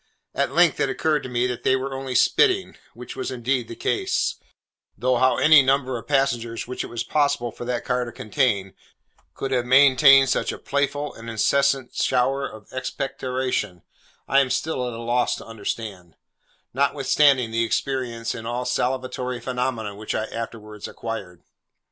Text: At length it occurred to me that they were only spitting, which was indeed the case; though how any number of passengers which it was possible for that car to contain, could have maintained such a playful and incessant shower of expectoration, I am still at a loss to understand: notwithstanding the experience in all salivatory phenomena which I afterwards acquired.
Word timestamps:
At 0.33 0.51
length 0.51 0.79
it 0.79 0.89
occurred 0.89 1.21
to 1.21 1.29
me 1.29 1.45
that 1.45 1.61
they 1.61 1.75
were 1.75 1.93
only 1.93 2.15
spitting, 2.15 2.75
which 2.95 3.15
was 3.15 3.29
indeed 3.29 3.67
the 3.67 3.75
case; 3.75 4.37
though 4.97 5.17
how 5.17 5.37
any 5.37 5.61
number 5.61 5.95
of 5.95 6.07
passengers 6.07 6.65
which 6.65 6.83
it 6.83 6.87
was 6.87 7.03
possible 7.03 7.51
for 7.51 7.65
that 7.65 7.85
car 7.85 8.05
to 8.05 8.11
contain, 8.11 8.73
could 9.35 9.51
have 9.51 9.63
maintained 9.67 10.29
such 10.29 10.51
a 10.51 10.57
playful 10.57 11.13
and 11.13 11.29
incessant 11.29 11.93
shower 11.93 12.47
of 12.49 12.65
expectoration, 12.73 13.83
I 14.27 14.39
am 14.39 14.49
still 14.49 14.87
at 14.87 14.93
a 14.93 14.97
loss 14.97 15.35
to 15.35 15.45
understand: 15.45 16.15
notwithstanding 16.73 17.51
the 17.51 17.63
experience 17.63 18.33
in 18.33 18.47
all 18.47 18.65
salivatory 18.65 19.39
phenomena 19.39 19.93
which 19.93 20.15
I 20.15 20.23
afterwards 20.25 20.87
acquired. 20.87 21.43